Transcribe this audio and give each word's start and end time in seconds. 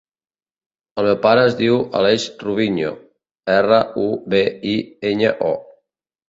El 1.01 1.05
meu 1.07 1.17
pare 1.25 1.43
es 1.49 1.57
diu 1.59 1.77
Aleix 1.99 2.25
Rubiño: 2.45 2.95
erra, 3.57 3.79
u, 4.05 4.07
be, 4.35 4.41
i, 4.73 4.75
enya, 5.13 5.37
o. 5.53 5.53